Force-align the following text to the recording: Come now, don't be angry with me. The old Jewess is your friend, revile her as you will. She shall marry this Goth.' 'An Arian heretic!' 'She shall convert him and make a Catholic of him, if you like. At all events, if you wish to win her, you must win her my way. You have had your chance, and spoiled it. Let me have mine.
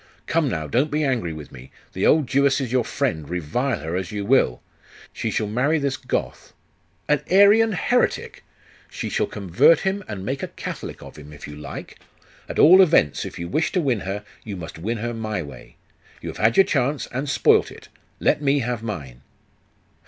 Come 0.25 0.49
now, 0.49 0.65
don't 0.65 0.89
be 0.89 1.03
angry 1.03 1.31
with 1.31 1.51
me. 1.51 1.69
The 1.93 2.07
old 2.07 2.25
Jewess 2.25 2.59
is 2.59 2.71
your 2.71 2.83
friend, 2.83 3.29
revile 3.29 3.81
her 3.81 3.95
as 3.95 4.11
you 4.11 4.25
will. 4.25 4.63
She 5.13 5.29
shall 5.29 5.45
marry 5.45 5.77
this 5.77 5.95
Goth.' 5.95 6.53
'An 7.07 7.21
Arian 7.29 7.73
heretic!' 7.73 8.43
'She 8.89 9.09
shall 9.09 9.27
convert 9.27 9.81
him 9.81 10.03
and 10.07 10.25
make 10.25 10.41
a 10.41 10.47
Catholic 10.47 11.03
of 11.03 11.17
him, 11.17 11.31
if 11.31 11.47
you 11.47 11.55
like. 11.55 11.99
At 12.49 12.57
all 12.57 12.81
events, 12.81 13.25
if 13.25 13.37
you 13.37 13.47
wish 13.47 13.71
to 13.73 13.79
win 13.81 13.99
her, 13.99 14.25
you 14.43 14.55
must 14.57 14.79
win 14.79 14.97
her 14.97 15.13
my 15.13 15.43
way. 15.43 15.75
You 16.19 16.29
have 16.29 16.37
had 16.39 16.57
your 16.57 16.65
chance, 16.65 17.05
and 17.11 17.29
spoiled 17.29 17.69
it. 17.69 17.89
Let 18.19 18.41
me 18.41 18.57
have 18.57 18.81
mine. 18.81 19.21